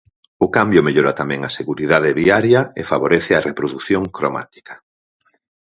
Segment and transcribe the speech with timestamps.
[0.45, 4.73] O cambio mellora tamén a seguridade viaria e favorece a reprodución cromática.